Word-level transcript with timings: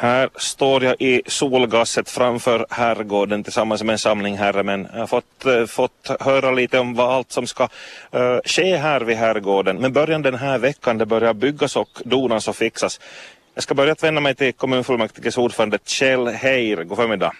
Här 0.00 0.30
står 0.36 0.84
jag 0.84 0.96
i 0.98 1.22
solgasset 1.26 2.10
framför 2.10 2.66
herrgården 2.70 3.44
tillsammans 3.44 3.82
med 3.82 3.92
en 3.92 3.98
samling 3.98 4.36
herremän. 4.38 4.88
Jag 4.92 5.00
har 5.00 5.06
fått, 5.06 5.46
uh, 5.46 5.66
fått 5.66 6.10
höra 6.20 6.50
lite 6.50 6.78
om 6.78 6.94
vad 6.94 7.14
allt 7.14 7.32
som 7.32 7.46
ska 7.46 7.64
uh, 7.64 8.40
ske 8.44 8.76
här 8.76 9.00
vid 9.00 9.16
herrgården. 9.16 9.76
Men 9.76 9.92
början 9.92 10.22
den 10.22 10.34
här 10.34 10.58
veckan 10.58 10.98
det 10.98 11.06
börjar 11.06 11.34
byggas 11.34 11.76
och 11.76 12.02
donas 12.04 12.48
och 12.48 12.56
fixas. 12.56 13.00
Jag 13.54 13.62
ska 13.62 13.74
börja 13.74 13.92
att 13.92 14.02
vända 14.02 14.20
mig 14.20 14.34
till 14.34 14.52
kommunfullmäktiges 14.52 15.38
ordförande 15.38 15.78
Kjell 15.84 16.28
Heir. 16.28 16.84
God 16.84 16.96
förmiddag. 16.96 17.32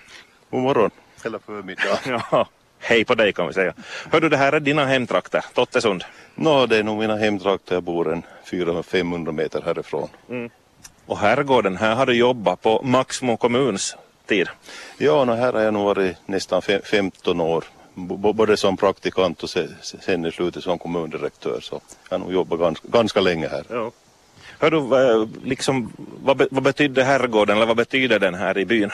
God 0.51 0.63
morgon. 0.63 0.91
Eller 1.25 1.39
förmiddag. 1.39 1.99
ja, 2.31 2.49
hej 2.79 3.05
på 3.05 3.15
dig 3.15 3.33
kan 3.33 3.47
vi 3.47 3.53
säga. 3.53 3.75
Hör 4.13 4.21
du, 4.21 4.29
det 4.29 4.37
här 4.37 4.53
är 4.53 4.61
dina 4.61 4.87
hemtrakter, 4.87 5.45
Tottesund. 5.55 6.05
Nå, 6.35 6.67
det 6.67 6.77
är 6.77 6.83
nog 6.83 6.99
mina 6.99 7.17
hemtrakter. 7.17 7.75
Jag 7.75 7.83
bor 7.83 8.13
en 8.13 8.23
400-500 8.51 9.33
meter 9.33 9.63
härifrån. 9.63 10.09
Mm. 10.31 10.51
Och 11.11 11.19
herrgården, 11.19 11.77
här 11.77 11.95
har 11.95 12.07
du 12.07 12.13
jobbat 12.13 12.63
på 12.63 12.83
Maxmo 12.83 13.37
kommuns 13.37 13.97
tid. 14.27 14.49
Ja, 14.99 15.25
no, 15.25 15.33
här 15.33 15.53
har 15.53 15.61
jag 15.61 15.75
nog 15.75 15.85
varit 15.85 16.17
nästan 16.27 16.63
15 16.63 17.41
år. 17.41 17.65
B 17.95 18.15
både 18.33 18.57
som 18.57 18.77
praktikant 18.77 19.43
och 19.43 19.51
sen 20.01 20.27
i 20.27 20.33
slutet 20.33 20.63
som 20.63 20.79
kommundirektör. 20.79 21.61
Så 21.61 21.81
jag 22.09 22.19
har 22.19 22.25
nog 22.25 22.33
jobbat 22.33 22.59
ganska, 22.59 22.89
ganska 22.89 23.21
länge 23.21 23.49
här. 23.49 23.65
Ja. 23.69 23.91
Hör 24.59 24.71
du, 24.71 25.29
liksom, 25.45 25.93
vad, 26.23 26.47
vad 26.51 26.63
betyder 26.63 27.05
herrgården 27.05 27.57
eller 27.57 27.67
vad 27.67 27.77
betyder 27.77 28.19
den 28.19 28.35
här 28.35 28.59
i 28.59 28.65
byn? 28.65 28.91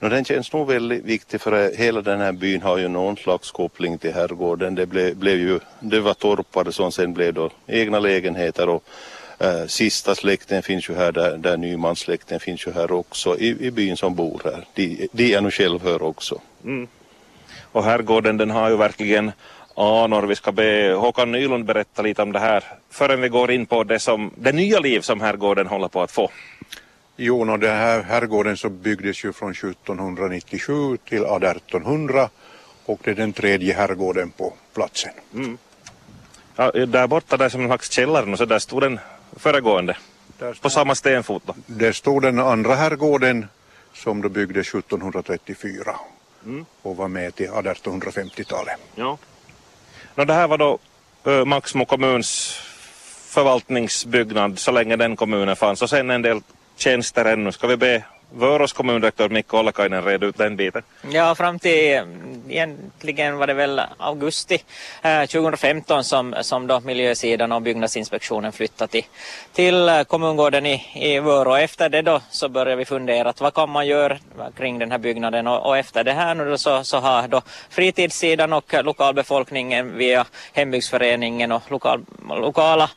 No, 0.00 0.08
den 0.08 0.24
känns 0.24 0.52
nog 0.52 0.68
väldigt 0.68 1.04
viktig 1.04 1.40
för 1.40 1.76
hela 1.76 2.02
den 2.02 2.20
här 2.20 2.32
byn 2.32 2.62
har 2.62 2.78
ju 2.78 2.88
någon 2.88 3.16
slags 3.16 3.50
koppling 3.50 3.98
till 3.98 4.14
herrgården. 4.14 4.74
Det 4.74 4.86
blev, 4.86 5.16
blev 5.16 5.38
ju, 5.38 5.60
det 5.80 6.00
var 6.00 6.14
torpare 6.14 6.72
som 6.72 6.92
sen 6.92 7.14
blev 7.14 7.34
då 7.34 7.50
egna 7.66 7.98
lägenheter 7.98 8.68
och 8.68 8.84
äh, 9.38 9.66
sista 9.66 10.14
släkten 10.14 10.62
finns 10.62 10.88
ju 10.88 10.94
här 10.94 11.12
där, 11.12 11.36
där 11.36 11.56
Nymanssläkten 11.56 12.40
finns 12.40 12.66
ju 12.66 12.72
här 12.72 12.92
också 12.92 13.38
i, 13.38 13.66
i 13.66 13.70
byn 13.70 13.96
som 13.96 14.14
bor 14.14 14.40
här. 14.44 14.64
De, 14.74 15.08
de 15.12 15.34
är 15.34 15.40
nog 15.40 15.52
själv 15.52 15.82
hör 15.82 16.02
också. 16.02 16.40
Mm. 16.64 16.88
Och 17.72 17.84
herrgården 17.84 18.36
den 18.36 18.50
har 18.50 18.70
ju 18.70 18.76
verkligen 18.76 19.32
anor. 19.76 20.22
Vi 20.22 20.34
ska 20.34 20.52
be 20.52 20.94
Håkan 20.98 21.32
Nylund 21.32 21.64
berätta 21.64 22.02
lite 22.02 22.22
om 22.22 22.32
det 22.32 22.38
här 22.38 22.64
förrän 22.90 23.20
vi 23.20 23.28
går 23.28 23.50
in 23.50 23.66
på 23.66 23.84
det, 23.84 23.98
som, 23.98 24.30
det 24.36 24.52
nya 24.52 24.80
liv 24.80 25.00
som 25.00 25.20
herrgården 25.20 25.66
håller 25.66 25.88
på 25.88 26.02
att 26.02 26.10
få. 26.10 26.30
Jo, 27.16 27.44
no, 27.44 27.56
den 27.56 27.76
här 27.76 28.02
herrgården 28.02 28.56
så 28.56 28.68
byggdes 28.68 29.24
ju 29.24 29.32
från 29.32 29.50
1797 29.50 30.96
till 30.96 31.24
1800 31.24 32.28
och 32.86 33.00
det 33.04 33.10
är 33.10 33.14
den 33.14 33.32
tredje 33.32 33.74
herrgården 33.74 34.30
på 34.30 34.54
platsen. 34.74 35.12
Mm. 35.34 35.58
Ja, 36.56 36.70
där 36.70 37.06
borta 37.06 37.36
där 37.36 37.48
som 37.48 37.60
en 37.60 37.68
slags 37.68 37.90
källare 37.90 38.36
så 38.36 38.44
där 38.44 38.58
stod 38.58 38.82
den 38.82 38.98
föregående 39.36 39.96
stod, 40.38 40.60
på 40.60 40.70
samma 40.70 40.94
stenfot 40.94 41.42
då? 41.46 41.54
Där 41.66 41.92
stod 41.92 42.22
den 42.22 42.38
andra 42.38 42.74
herrgården 42.74 43.46
som 43.94 44.22
då 44.22 44.28
byggdes 44.28 44.68
1734 44.68 45.96
mm. 46.44 46.66
och 46.82 46.96
var 46.96 47.08
med 47.08 47.34
till 47.34 47.48
1850-talet. 47.48 48.76
Ja. 48.94 49.18
No, 50.14 50.24
det 50.24 50.32
här 50.34 50.48
var 50.48 50.58
då 50.58 50.78
uh, 51.26 51.44
Maxmo 51.44 51.84
kommuns 51.84 52.60
förvaltningsbyggnad 53.28 54.58
så 54.58 54.70
länge 54.72 54.96
den 54.96 55.16
kommunen 55.16 55.56
fanns 55.56 55.82
och 55.82 55.90
sen 55.90 56.10
en 56.10 56.22
del 56.22 56.40
tjänster 56.76 57.24
ännu. 57.24 57.52
Ska 57.52 57.66
vi 57.66 57.76
be 57.76 58.04
Vörås 58.34 58.72
kommundirektör 58.72 59.28
Mikko 59.28 59.58
Ollakainen 59.58 60.04
reda 60.04 60.26
ut 60.26 60.38
den 60.38 60.56
biten? 60.56 60.82
Ja, 61.10 61.34
fram 61.34 61.58
till 61.58 62.02
egentligen 62.48 63.38
var 63.38 63.46
det 63.46 63.54
väl 63.54 63.80
augusti 63.98 64.62
eh, 65.02 65.20
2015 65.20 66.04
som, 66.04 66.34
som 66.40 66.66
då 66.66 66.80
miljösidan 66.80 67.52
och 67.52 67.62
byggnadsinspektionen 67.62 68.52
flyttade 68.52 68.90
till, 68.90 69.04
till 69.52 70.04
kommungården 70.06 70.66
i, 70.66 70.82
i 70.94 71.20
Vörå. 71.20 71.54
Efter 71.54 71.88
det 71.88 72.02
då 72.02 72.20
så 72.30 72.48
började 72.48 72.76
vi 72.76 72.84
fundera 72.84 73.28
att 73.28 73.40
vad 73.40 73.54
kan 73.54 73.70
man 73.70 73.86
göra 73.86 74.18
kring 74.56 74.78
den 74.78 74.90
här 74.90 74.98
byggnaden 74.98 75.46
och, 75.46 75.66
och 75.66 75.78
efter 75.78 76.04
det 76.04 76.12
här 76.12 76.34
nu 76.34 76.50
då 76.50 76.58
så, 76.58 76.84
så 76.84 76.98
har 76.98 77.28
då 77.28 77.42
fritidssidan 77.70 78.52
och 78.52 78.74
lokalbefolkningen 78.84 79.98
via 79.98 80.26
hembygdsföreningen 80.52 81.52
och 81.52 81.62
lokal, 81.70 82.04
lokala 82.28 82.90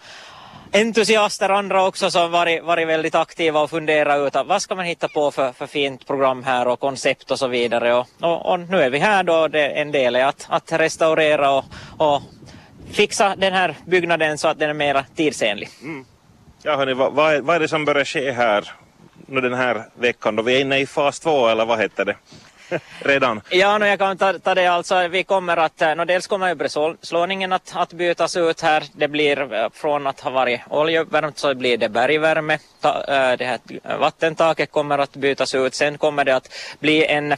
entusiaster 0.71 1.49
andra 1.49 1.85
också 1.85 2.11
som 2.11 2.31
varit, 2.31 2.63
varit 2.63 2.87
väldigt 2.87 3.15
aktiva 3.15 3.61
och 3.61 3.69
funderat 3.69 4.27
ut 4.27 4.45
vad 4.45 4.61
ska 4.61 4.75
man 4.75 4.85
hitta 4.85 5.07
på 5.07 5.31
för, 5.31 5.51
för 5.51 5.67
fint 5.67 6.07
program 6.07 6.43
här 6.43 6.67
och 6.67 6.79
koncept 6.79 7.31
och 7.31 7.39
så 7.39 7.47
vidare. 7.47 7.93
Och, 7.93 8.07
och, 8.19 8.51
och 8.51 8.59
nu 8.59 8.81
är 8.81 8.89
vi 8.89 8.99
här 8.99 9.23
då, 9.23 9.47
det, 9.47 9.67
en 9.67 9.91
del 9.91 10.15
är 10.15 10.25
att, 10.25 10.45
att 10.49 10.71
restaurera 10.71 11.51
och, 11.51 11.65
och 11.97 12.21
fixa 12.91 13.35
den 13.35 13.53
här 13.53 13.75
byggnaden 13.85 14.37
så 14.37 14.47
att 14.47 14.59
den 14.59 14.69
är 14.69 14.73
mer 14.73 15.05
tidsenlig. 15.15 15.69
Mm. 15.81 16.05
Ja 16.63 16.75
hörni, 16.75 16.93
vad, 16.93 17.13
vad, 17.13 17.33
är, 17.33 17.41
vad 17.41 17.55
är 17.55 17.59
det 17.59 17.67
som 17.67 17.85
börjar 17.85 18.05
ske 18.05 18.31
här 18.31 18.71
nu 19.25 19.41
den 19.41 19.53
här 19.53 19.85
veckan 19.95 20.35
då 20.35 20.43
vi 20.43 20.55
är 20.55 20.61
inne 20.61 20.79
i 20.79 20.85
fas 20.85 21.19
två 21.19 21.47
eller 21.47 21.65
vad 21.65 21.79
heter 21.79 22.05
det? 22.05 22.15
Redan? 22.99 23.41
Ja, 23.49 23.77
no, 23.77 23.85
jag 23.85 23.99
kan 23.99 24.17
ta, 24.17 24.39
ta 24.39 24.55
det 24.55 24.67
alltså. 24.67 25.07
Vi 25.07 25.23
kommer 25.23 25.57
att, 25.57 25.81
eh, 25.81 25.95
no, 25.95 26.05
dels 26.05 26.27
kommer 26.27 26.47
ju 26.47 26.55
bräslåningen 26.55 27.53
att, 27.53 27.71
att 27.75 27.93
bytas 27.93 28.37
ut 28.37 28.61
här. 28.61 28.83
Det 28.93 29.07
blir 29.07 29.53
eh, 29.53 29.69
från 29.73 30.07
att 30.07 30.19
ha 30.19 30.31
varit 30.31 30.61
oljevärmt 30.69 31.37
så 31.37 31.55
blir 31.55 31.77
det 31.77 31.89
bergvärme. 31.89 32.59
Ta, 32.81 32.89
eh, 32.89 33.37
det 33.37 33.45
här 33.45 33.59
vattentaket 33.99 34.71
kommer 34.71 34.97
att 34.97 35.15
bytas 35.15 35.55
ut. 35.55 35.75
Sen 35.75 35.97
kommer 35.97 36.25
det 36.25 36.35
att 36.35 36.53
bli 36.79 37.05
en 37.05 37.35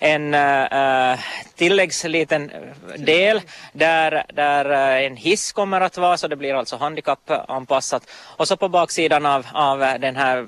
en 0.00 0.34
uh, 0.34 1.18
tilläggsliten 1.54 2.50
del 2.96 3.40
där, 3.72 4.24
där 4.34 4.70
eh, 4.70 5.06
en 5.06 5.16
hiss 5.16 5.52
kommer 5.52 5.80
att 5.80 5.98
vara 5.98 6.16
så 6.16 6.28
det 6.28 6.36
blir 6.36 6.54
alltså 6.54 6.76
handikappanpassat. 6.76 8.02
Och 8.10 8.48
så 8.48 8.56
på 8.56 8.68
baksidan 8.68 9.26
av, 9.26 9.46
av 9.52 9.78
den 9.78 10.16
här 10.16 10.46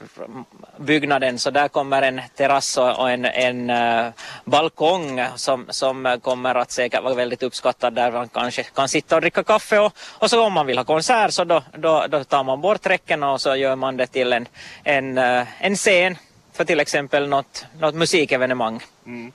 byggnaden 0.76 1.38
så 1.38 1.50
där 1.50 1.68
kommer 1.68 2.02
en 2.02 2.20
terrass 2.36 2.78
och 2.78 3.10
en, 3.10 3.24
en 3.24 3.70
uh, 3.70 4.10
balkong 4.44 5.24
som, 5.36 5.66
som 5.68 6.18
kommer 6.22 6.54
att 6.54 6.70
säkert 6.70 7.02
vara 7.02 7.14
väldigt 7.14 7.42
uppskattad 7.42 7.94
där 7.94 8.12
man 8.12 8.28
kanske 8.28 8.62
kan 8.62 8.88
sitta 8.88 9.14
och 9.14 9.20
dricka 9.20 9.44
kaffe 9.44 9.78
och, 9.78 9.92
och 10.18 10.30
så 10.30 10.44
om 10.44 10.52
man 10.52 10.66
vill 10.66 10.78
ha 10.78 10.84
konsert 10.84 11.32
så 11.32 11.44
då, 11.44 11.62
då, 11.78 12.06
då 12.08 12.24
tar 12.24 12.44
man 12.44 12.60
bort 12.60 12.86
räcken 12.86 13.22
och 13.22 13.40
så 13.40 13.56
gör 13.56 13.76
man 13.76 13.96
det 13.96 14.06
till 14.06 14.32
en, 14.32 14.48
en, 14.84 15.18
en 15.58 15.76
scen 15.76 16.16
för 16.52 16.64
till 16.64 16.80
exempel 16.80 17.28
något, 17.28 17.66
något 17.80 17.94
musikevenemang. 17.94 18.80
Mm. 19.06 19.32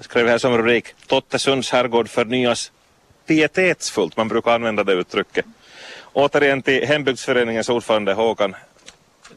Skrev 0.00 0.28
här 0.28 0.38
som 0.38 0.58
rubrik 0.58 0.94
Tottesunds 1.06 1.70
herrgård 1.70 2.08
förnyas 2.08 2.72
pietetsfullt, 3.26 4.16
man 4.16 4.28
brukar 4.28 4.50
använda 4.50 4.84
det 4.84 4.92
uttrycket. 4.92 5.44
Återigen 6.12 6.62
till 6.62 6.86
hembygdsföreningens 6.86 7.68
ordförande 7.68 8.14
Håkan. 8.14 8.56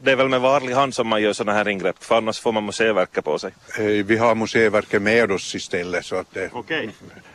Det 0.02 0.12
är 0.12 0.16
väl 0.16 0.28
med 0.28 0.40
varlig 0.40 0.74
hand 0.74 0.94
som 0.94 1.08
man 1.08 1.22
gör 1.22 1.32
sådana 1.32 1.58
här 1.58 1.68
ingrepp, 1.68 2.04
för 2.04 2.16
annars 2.16 2.40
får 2.40 2.52
man 2.52 2.66
museiverket 2.66 3.24
på 3.24 3.38
sig. 3.38 3.52
Eh, 3.78 3.84
vi 3.84 4.16
har 4.16 4.34
museiverket 4.34 5.02
med 5.02 5.32
oss 5.32 5.54
istället 5.54 6.04
så 6.04 6.16
att 6.16 6.34
det 6.34 6.52
okay. 6.52 6.88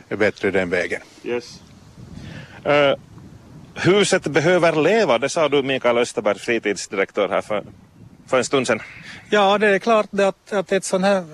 är 0.08 0.16
bättre 0.16 0.50
den 0.50 0.70
vägen. 0.70 1.00
Yes. 1.24 1.60
Uh, 2.66 2.94
huset 3.74 4.22
behöver 4.22 4.82
leva, 4.82 5.18
det 5.18 5.28
sa 5.28 5.48
du 5.48 5.62
Mikael 5.62 5.98
Österberg, 5.98 6.38
fritidsdirektör 6.38 7.28
här 7.28 7.40
för, 7.40 7.64
för 8.26 8.38
en 8.38 8.44
stund 8.44 8.66
sedan. 8.66 8.80
Ja, 9.30 9.58
det 9.58 9.68
är 9.68 9.78
klart 9.78 10.20
att, 10.20 10.52
att 10.52 10.72
ett 10.72 10.84
sånt 10.84 11.04
här 11.04 11.24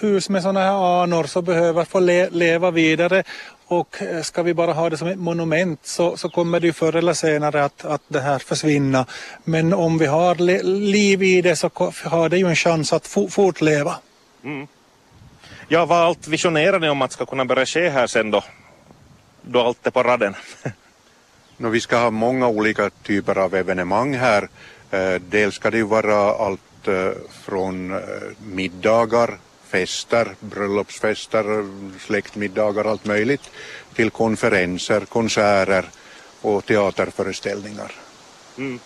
hus 0.00 0.28
med 0.28 0.42
sådana 0.42 0.60
här 0.60 1.02
anor 1.02 1.24
så 1.24 1.42
behöver 1.42 1.84
få 1.84 2.00
le 2.00 2.28
leva 2.30 2.70
vidare 2.70 3.24
och 3.68 4.02
eh, 4.02 4.22
ska 4.22 4.42
vi 4.42 4.54
bara 4.54 4.72
ha 4.72 4.90
det 4.90 4.96
som 4.96 5.08
ett 5.08 5.18
monument 5.18 5.86
så, 5.86 6.16
så 6.16 6.28
kommer 6.28 6.60
det 6.60 6.66
ju 6.66 6.72
förr 6.72 6.96
eller 6.96 7.12
senare 7.12 7.64
att, 7.64 7.84
att 7.84 8.02
det 8.08 8.20
här 8.20 8.38
försvinna. 8.38 9.06
Men 9.44 9.72
om 9.72 9.98
vi 9.98 10.06
har 10.06 10.34
liv 10.64 11.22
i 11.22 11.42
det 11.42 11.56
så 11.56 11.70
har 12.04 12.28
det 12.28 12.38
ju 12.38 12.46
en 12.48 12.56
chans 12.56 12.92
att 12.92 13.06
fo 13.06 13.28
fortleva. 13.28 13.94
Mm. 14.44 14.66
Ja, 15.68 15.84
vad 15.86 15.98
allt 15.98 16.28
visionerar 16.28 16.78
ni 16.78 16.88
om 16.88 17.02
att 17.02 17.12
ska 17.12 17.26
kunna 17.26 17.44
börja 17.44 17.66
ske 17.66 17.88
här 17.88 18.06
sen 18.06 18.30
då? 18.30 18.44
Då 19.42 19.60
allt 19.60 19.86
är 19.86 19.90
på 19.90 20.02
raden. 20.02 20.34
no, 21.56 21.68
vi 21.68 21.80
ska 21.80 21.98
ha 21.98 22.10
många 22.10 22.48
olika 22.48 22.90
typer 22.90 23.38
av 23.38 23.54
evenemang 23.54 24.14
här. 24.14 24.48
Eh, 24.90 25.14
dels 25.14 25.54
ska 25.54 25.70
det 25.70 25.76
ju 25.76 25.82
vara 25.82 26.16
allt 26.16 26.88
eh, 26.88 27.10
från 27.44 28.00
middagar 28.38 29.38
fester, 29.68 30.34
bröllopsfester, 30.40 31.44
släktmiddagar, 32.06 32.84
allt 32.84 33.04
möjligt 33.04 33.50
till 33.94 34.10
konferenser, 34.10 35.00
konserter 35.00 35.84
och 36.40 36.66
teaterföreställningar. 36.66 37.92
Mm. 38.58 38.78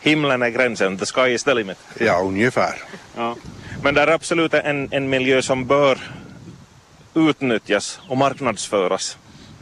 Himlen 0.00 0.42
är 0.42 0.50
gränsen, 0.50 0.98
the 0.98 1.06
sky 1.06 1.34
is 1.34 1.44
the 1.44 1.54
limit. 1.54 1.78
Ja, 1.98 2.20
ungefär. 2.22 2.82
Ja. 3.16 3.36
Men 3.82 3.94
det 3.94 4.00
är 4.00 4.06
absolut 4.06 4.54
en, 4.54 4.88
en 4.92 5.10
miljö 5.10 5.42
som 5.42 5.66
bör 5.66 5.98
utnyttjas 7.14 8.00
och 8.08 8.16
marknadsföras. 8.16 9.18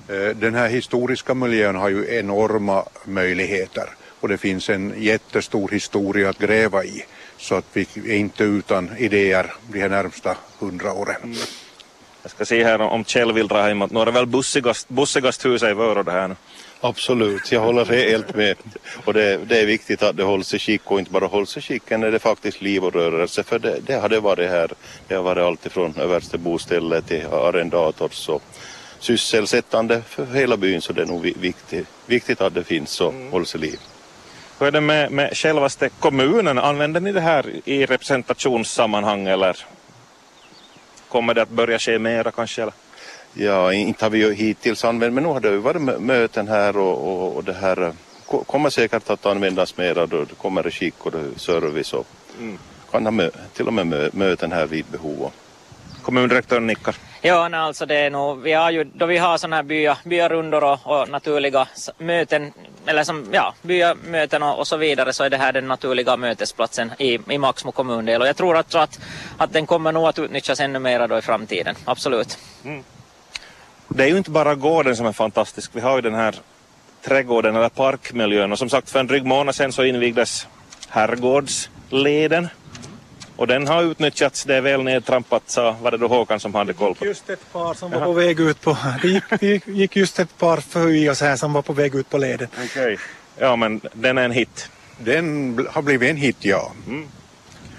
Eh, 0.09 0.37
den 0.37 0.55
här 0.55 0.69
historiska 0.69 1.35
miljön 1.35 1.77
har 1.77 1.89
ju 1.89 2.19
enorma 2.19 2.85
möjligheter 3.05 3.89
och 4.21 4.29
det 4.29 4.39
finns 4.39 4.71
en 4.71 4.95
jättestor 4.97 5.69
historia 5.69 6.29
att 6.29 6.39
gräva 6.39 6.85
i 6.85 7.05
så 7.39 7.55
att 7.55 7.65
vi 7.73 7.87
är 8.07 8.17
inte 8.17 8.45
utan 8.45 8.97
idéer 8.99 9.53
de 9.69 9.81
här 9.81 9.89
närmsta 9.89 10.37
hundra 10.59 10.93
åren. 10.93 11.17
Mm. 11.23 11.37
Jag 12.23 12.31
ska 12.31 12.45
se 12.45 12.65
här 12.65 12.81
om 12.81 13.05
Kjell 13.05 13.33
vill 13.33 13.49
dra 13.49 13.63
hemåt. 13.63 13.91
Nu 13.91 14.01
är 14.01 14.07
det 14.07 14.11
väl 14.11 14.27
bussigast, 14.27 14.89
bussigast 14.89 15.45
huset 15.45 15.71
i 15.71 15.75
Vörå 15.75 16.03
det 16.03 16.13
här 16.13 16.29
nu. 16.29 16.37
Absolut, 16.81 17.53
jag 17.53 17.61
håller 17.61 17.85
helt 17.85 18.35
med. 18.35 18.57
Och 19.05 19.15
det, 19.15 19.37
det, 19.37 19.59
är 19.59 19.67
viktigt 19.67 20.03
att 20.03 20.17
det 20.17 20.23
hålls 20.23 20.55
i 20.55 20.59
skick 20.59 20.91
och 20.91 20.99
inte 20.99 21.11
bara 21.11 21.27
hålls 21.27 21.57
i 21.57 21.61
skick 21.61 21.91
när 21.91 21.99
det 21.99 22.17
är 22.17 22.19
faktiskt 22.19 22.61
liv 22.61 22.85
och 22.85 22.93
rörelse. 22.93 23.43
För 23.43 23.59
det, 23.59 23.81
det 23.87 23.95
har 23.95 24.09
det 24.09 24.21
varit 24.21 24.51
här. 24.51 24.71
Det 25.09 25.15
har 25.15 25.23
varit 25.23 25.43
alltifrån 25.43 25.95
översteboställe 25.97 27.03
till 27.03 27.27
arrendators 27.27 28.29
och 28.29 28.43
sysselsättande 28.99 30.03
för 30.09 30.27
hela 30.27 30.57
byn 30.57 30.81
så 30.81 30.93
det 30.93 31.03
är 31.03 31.07
nog 31.07 31.23
viktigt, 31.23 31.87
viktigt 32.07 32.41
att 32.41 32.55
det 32.55 32.65
finns 32.65 33.01
och 33.01 33.13
mm. 33.13 33.33
hålls 33.33 33.55
i 33.55 33.59
liv. 33.59 33.79
Hur 34.59 34.67
är 34.67 34.71
det 34.71 34.81
med, 34.81 35.13
med 35.13 35.37
självaste 35.37 35.89
kommunen? 35.89 36.59
Använder 36.59 37.01
ni 37.01 37.13
det 37.13 37.21
här 37.21 37.47
i 37.65 37.87
representationssammanhang 37.87 39.27
eller 39.27 39.57
kommer 41.09 41.35
det 41.35 41.43
att 41.43 41.49
börja 41.49 41.79
ske 41.79 41.99
mera 41.99 42.31
kanske? 42.31 42.63
Eller? 42.63 42.75
Ja, 43.35 43.73
inte 43.73 44.05
har 44.05 44.11
vi 44.11 44.19
ju 44.19 44.35
hittills 44.35 44.85
använt, 44.85 45.15
men 45.15 45.25
nu 45.25 45.29
har 45.31 45.41
det 45.41 45.49
ju 45.49 45.57
varit 45.57 46.01
möten 46.01 46.49
här 46.49 46.77
och, 46.77 47.09
och, 47.09 47.37
och 47.37 47.45
det 47.45 47.53
här 47.53 47.93
kommer 48.27 48.71
säkert 48.71 49.11
att 49.11 49.27
användas 49.27 49.77
mera 49.77 50.07
då 50.07 50.25
det 50.25 50.35
kommer 50.35 50.71
skick 50.71 51.07
och 51.07 51.13
service 51.37 51.93
och 51.93 52.07
mm. 52.39 52.59
kan 52.91 53.07
ha 53.07 53.31
till 53.53 53.67
och 53.67 53.73
med 53.73 54.15
möten 54.15 54.53
här 54.53 54.67
vid 54.67 54.85
behov. 54.87 55.31
Kommundirektören 56.03 56.67
nickar. 56.67 56.97
Ja, 57.23 57.49
nej, 57.49 57.61
alltså 57.61 57.87
det 57.87 57.97
är 57.97 58.11
nog, 58.11 58.43
vi 58.43 58.53
har 58.53 58.71
ju, 58.71 58.85
då 58.85 59.07
vi 59.07 59.19
har 59.19 59.39
sådana 59.39 59.57
här 59.57 59.63
bya, 59.63 59.99
byarundor 60.05 60.65
och, 60.65 60.79
och 60.85 61.09
naturliga 61.09 61.69
möten, 61.99 62.53
eller 62.87 63.05
som, 63.05 63.27
ja, 63.33 63.55
byamöten 63.63 64.43
och, 64.43 64.59
och, 64.59 64.67
så 64.67 64.77
vidare, 64.77 65.13
så 65.13 65.25
är 65.25 65.31
det 65.31 65.37
här 65.37 65.53
den 65.53 65.69
naturliga 65.69 66.17
mötesplatsen 66.17 66.93
i, 66.99 67.19
i 67.29 67.39
Maxmo 67.39 67.73
kommundel. 67.73 68.23
Och 68.23 68.29
jag 68.29 68.37
tror 68.37 68.57
att, 68.57 68.75
att, 68.75 69.01
att 69.37 69.53
den 69.53 69.67
kommer 69.67 69.93
nog 69.93 70.07
att 70.07 70.19
utnyttjas 70.19 70.61
ännu 70.61 70.79
mer 70.79 71.09
då 71.09 71.19
i 71.19 71.23
framtiden, 71.23 71.75
absolut. 71.85 72.39
Mm. 72.65 72.85
Det 73.89 74.05
är 74.05 74.09
ju 74.09 74.19
inte 74.19 74.31
bara 74.31 74.55
gården 74.55 74.97
som 74.97 75.07
är 75.07 75.13
fantastisk, 75.13 75.71
vi 75.75 75.81
har 75.81 75.97
ju 75.97 76.03
den 76.03 76.15
här 76.15 76.35
trädgården 77.05 77.57
eller 77.57 77.69
parkmiljön 77.69 78.53
och 78.53 78.59
som 78.59 78.69
sagt 78.69 78.91
för 78.91 79.01
en 79.01 79.07
dryg 79.07 79.25
månad 79.25 79.55
sedan 79.55 79.73
så 79.73 79.85
invigdes 79.85 80.47
herrgårdsleden 80.89 82.49
och 83.37 83.47
den 83.47 83.69
har 83.69 83.83
utnyttjats, 83.83 84.45
det 84.45 84.55
är 84.55 84.61
väl 84.61 84.83
nedtrampat, 84.83 85.43
sa, 85.47 85.77
var 85.83 85.91
det 85.91 85.97
då 85.97 86.09
Håkan 86.09 86.41
som 86.41 86.55
hade 86.55 86.73
koll 86.73 86.95
på 86.95 87.05
det? 87.05 87.09
Just 87.09 87.31
ett 87.31 87.53
par 87.53 87.75
som 87.75 87.91
var 87.91 88.01
på 88.01 88.13
väg 88.13 88.41
ut 88.41 88.61
på, 88.61 88.77
det 89.03 89.09
gick, 89.09 89.25
det 89.41 89.67
gick 89.67 89.97
just 89.97 90.19
ett 90.19 90.39
par 90.39 90.57
förbi 90.57 91.11
oss 91.11 91.21
här 91.21 91.37
som 91.37 91.53
var 91.53 91.63
på 91.63 91.73
väg 91.73 91.95
ut 91.95 92.11
på 92.11 92.19
leden. 92.19 92.49
Okej, 92.53 92.67
okay. 92.67 92.97
ja 93.39 93.57
men 93.57 93.81
den 93.93 94.19
är 94.19 94.23
en 94.23 94.31
hit. 94.31 94.71
Den 94.99 95.67
har 95.71 95.83
blivit 95.83 96.11
en 96.11 96.17
hit, 96.17 96.37
ja. 96.41 96.73
Mm. 96.87 97.09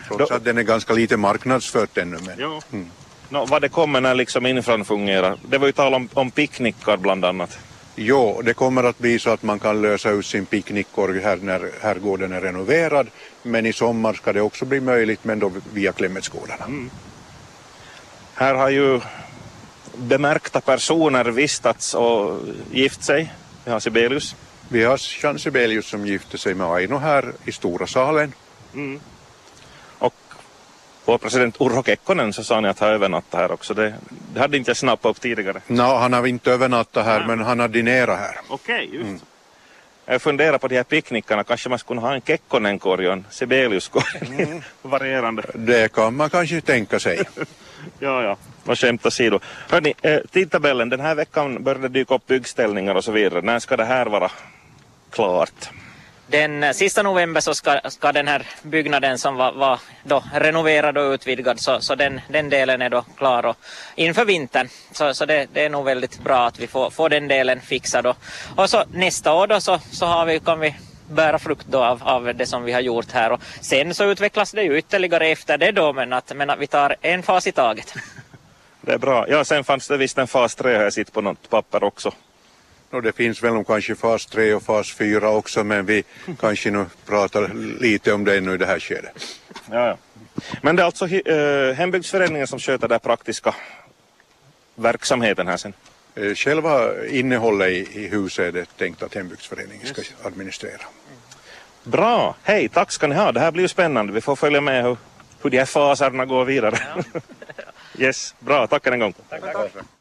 Trots 0.08 0.30
då... 0.30 0.36
att 0.36 0.44
den 0.44 0.58
är 0.58 0.64
ganska 0.64 0.94
lite 0.94 1.18
marknadsfört 1.18 1.98
ännu. 1.98 2.18
Men... 2.26 2.40
Ja. 2.40 2.62
Mm. 2.72 2.90
No, 3.30 3.46
vad 3.46 3.62
det 3.62 3.70
kommer 3.70 4.02
när 4.02 4.16
liksom 4.16 4.46
infran 4.46 4.86
fungerar? 4.86 5.38
Det 5.50 5.58
var 5.58 5.68
ju 5.68 5.74
tal 5.74 5.94
om, 5.94 6.10
om 6.14 6.32
picknickar 6.32 6.98
bland 6.98 7.26
annat. 7.26 7.60
Jo, 8.00 8.42
det 8.42 8.54
kommer 8.54 8.84
att 8.84 9.00
bli 9.00 9.20
så 9.20 9.30
att 9.30 9.44
man 9.44 9.60
kan 9.60 9.82
lösa 9.82 10.10
ut 10.10 10.26
sin 10.26 10.46
picknickkorg 10.46 11.22
här 11.22 11.38
när 11.38 11.72
herrgården 11.82 12.32
är 12.32 12.42
renoverad. 12.42 13.08
Men 13.44 13.66
i 13.66 13.74
sommar 13.74 14.14
ska 14.14 14.34
det 14.34 14.42
också 14.42 14.66
bli 14.66 14.80
möjligt, 14.80 15.24
men 15.24 15.40
då 15.40 15.52
via 15.74 15.92
Klemetsgårdarna. 15.92 16.66
Mm. 16.66 16.90
Här 18.34 18.56
har 18.56 18.70
ju 18.70 19.02
bemärkta 19.96 20.62
personer 20.62 21.26
vistats 21.26 21.94
och 21.94 22.40
gift 22.72 23.04
sig. 23.04 23.34
Vi 23.66 23.72
har 23.72 23.80
Sibelius. 23.80 24.36
Vi 24.70 24.84
har 24.84 25.00
Jean 25.22 25.40
Sibelius 25.40 25.86
som 25.86 26.06
gifte 26.06 26.38
sig 26.38 26.54
med 26.54 26.68
Aino 26.68 26.98
här 26.98 27.34
i 27.46 27.52
Stora 27.52 27.88
salen. 27.88 28.34
Mm. 28.74 29.00
Vår 31.08 31.18
president 31.18 31.62
Urho 31.62 31.84
Kekkonen 31.84 32.34
så 32.34 32.44
sa 32.44 32.62
ni 32.62 32.68
att 32.68 32.80
han 32.80 32.90
övernattat 32.90 33.40
här 33.40 33.52
också. 33.52 33.74
Det, 33.74 33.94
det 34.34 34.40
hade 34.40 34.58
inte 34.58 34.70
jag 34.70 34.78
snappat 34.78 35.10
upp 35.10 35.22
tidigare. 35.22 35.62
No, 35.68 35.82
han 35.82 36.14
har 36.14 36.28
inte 36.28 36.52
övernattat 36.52 37.06
här 37.06 37.20
ja. 37.20 37.28
men 37.28 37.40
han 37.40 37.60
har 37.60 37.68
dinerat 37.68 38.20
här. 38.20 38.36
Okej, 38.48 38.88
okay, 38.88 38.98
just 38.98 39.10
mm. 39.10 39.20
Jag 40.06 40.22
funderar 40.22 40.58
på 40.58 40.68
de 40.68 40.76
här 40.76 40.84
picknickarna, 40.84 41.44
kanske 41.44 41.70
man 41.70 41.80
skulle 41.80 42.02
ha 42.02 42.14
en 42.14 42.22
Kekkonen-korg 42.22 43.08
och 43.08 43.14
en 43.14 43.26
Sibelius-korg. 43.30 44.40
Mm. 44.40 44.62
Varierande. 44.82 45.44
Det 45.54 45.92
kan 45.92 46.16
man 46.16 46.30
kanske 46.30 46.62
tänka 46.62 47.00
sig. 47.00 47.24
ja, 48.00 48.24
ja, 48.24 48.38
och 48.66 48.80
skämt 48.80 49.06
åsido. 49.06 49.40
Hörni, 49.70 49.94
eh, 50.02 50.20
tidtabellen, 50.32 50.90
den 50.90 51.00
här 51.00 51.16
veckan 51.16 51.64
börjar 51.64 51.82
det 51.82 51.90
dyka 51.90 52.16
upp 52.16 52.28
byggställningar 52.28 52.96
och 52.96 53.04
så 53.04 53.12
vidare. 53.12 53.42
När 53.42 53.60
ska 53.60 53.78
det 53.78 53.86
här 53.86 54.06
vara 54.06 54.32
klart? 55.12 55.70
Den 56.30 56.64
eh, 56.64 56.72
sista 56.72 57.04
november 57.04 57.42
så 57.42 57.56
ska, 57.56 57.80
ska 57.90 58.12
den 58.12 58.28
här 58.28 58.48
byggnaden 58.62 59.18
som 59.18 59.36
var, 59.36 59.52
var 59.52 59.80
då 60.04 60.24
renoverad 60.34 60.98
och 60.98 61.12
utvidgad 61.12 61.60
så, 61.60 61.82
så 61.82 61.96
den, 61.96 62.22
den 62.30 62.50
delen 62.50 62.82
är 62.82 62.90
då 62.90 63.06
klar 63.18 63.46
och 63.46 63.58
inför 63.96 64.26
vintern. 64.26 64.70
Så, 64.92 65.14
så 65.14 65.26
det, 65.26 65.48
det 65.54 65.66
är 65.66 65.70
nog 65.70 65.86
väldigt 65.86 66.20
bra 66.20 66.48
att 66.48 66.60
vi 66.60 66.68
får, 66.68 66.90
får 66.90 67.10
den 67.10 67.28
delen 67.28 67.62
fixad. 67.62 68.06
Och, 68.06 68.18
och 68.56 68.70
så 68.70 68.84
nästa 68.92 69.34
år 69.34 69.48
då 69.48 69.62
så, 69.62 69.80
så 69.92 70.06
har 70.06 70.26
vi, 70.26 70.40
kan 70.40 70.60
vi 70.60 70.76
bära 71.10 71.40
frukt 71.40 71.66
då 71.70 71.84
av, 71.84 72.04
av 72.04 72.36
det 72.36 72.46
som 72.46 72.64
vi 72.64 72.72
har 72.72 72.82
gjort 72.82 73.12
här 73.12 73.32
och 73.32 73.42
sen 73.62 73.94
så 73.94 74.04
utvecklas 74.04 74.52
det 74.52 74.64
ju 74.64 74.78
ytterligare 74.78 75.28
efter 75.28 75.58
det 75.58 75.72
då 75.72 75.94
men 75.94 76.14
att, 76.14 76.36
men 76.36 76.50
att 76.50 76.60
vi 76.60 76.68
tar 76.68 76.96
en 77.02 77.24
fas 77.24 77.48
i 77.48 77.52
taget. 77.52 77.94
Det 78.82 78.94
är 78.94 78.98
bra. 78.98 79.26
Ja, 79.30 79.44
sen 79.44 79.64
fanns 79.64 79.88
det 79.88 79.98
visst 79.98 80.18
en 80.18 80.28
fas 80.28 80.56
3 80.56 80.76
har 80.76 80.84
jag 80.84 80.94
sett 80.94 81.14
på 81.14 81.22
något 81.22 81.50
papper 81.50 81.84
också. 81.84 82.12
Och 82.98 83.04
det 83.04 83.12
finns 83.12 83.44
väl 83.44 83.64
kanske 83.64 83.96
fas 83.96 84.26
3 84.26 84.54
och 84.54 84.64
fas 84.64 84.92
4 84.92 85.30
också 85.30 85.64
men 85.64 85.86
vi 85.86 86.04
kanske 86.40 86.72
nu 86.72 86.86
pratar 87.06 87.54
lite 87.80 88.14
om 88.14 88.24
det 88.24 88.42
nu 88.42 88.54
i 88.54 88.58
det 88.58 88.66
här 88.66 88.80
skedet. 88.80 89.12
Ja, 89.72 89.88
ja. 89.88 89.98
Men 90.62 90.76
det 90.76 90.82
är 90.82 90.86
alltså 90.86 91.08
äh, 91.08 91.74
hembygdsföreningen 91.74 92.48
som 92.48 92.60
sköter 92.60 92.88
den 92.88 93.00
praktiska 93.00 93.56
verksamheten 94.76 95.48
här 95.48 95.58
sen? 95.58 95.74
Äh, 96.16 96.34
själva 96.34 97.06
innehållet 97.06 97.70
i, 97.70 98.04
i 98.04 98.08
huset 98.08 98.46
är 98.46 98.52
det 98.52 98.78
tänkt 98.78 99.04
att 99.04 99.16
hembygdsföreningen 99.16 99.88
ska 99.88 100.02
administrera. 100.24 100.82
Bra, 101.84 102.36
hej 102.44 102.70
tack 102.70 102.92
ska 102.92 103.08
ni 103.08 103.16
ha. 103.16 103.32
Det 103.32 103.40
här 103.40 103.52
blir 103.52 103.64
ju 103.64 103.68
spännande. 103.68 104.14
Vi 104.14 104.22
får 104.22 104.36
följa 104.36 104.62
med 104.62 104.84
hur, 104.84 104.98
hur 105.42 105.50
de 105.50 105.58
här 105.58 105.66
faserna 105.66 106.26
går 106.26 106.46
vidare. 106.46 106.80
Ja. 106.96 107.22
yes, 108.06 108.36
bra, 108.40 108.68
tack 108.68 108.88
en 108.88 109.00
gång. 109.00 109.14
Tack, 109.30 109.42
tack. 109.42 109.72